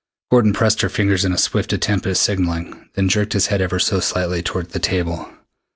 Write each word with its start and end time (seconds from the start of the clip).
Gordon 0.31 0.51
pressed 0.51 0.81
her 0.81 0.89
fingers 0.89 1.23
in 1.25 1.31
a 1.31 1.37
swift 1.37 1.71
attempt 1.71 2.07
at 2.07 2.17
signalling, 2.17 2.89
then 2.95 3.07
jerked 3.07 3.33
his 3.33 3.45
head 3.53 3.61
ever 3.61 3.77
so 3.77 3.99
slightly 3.99 4.41
toward 4.41 4.71
the 4.71 4.79
table. 4.79 5.29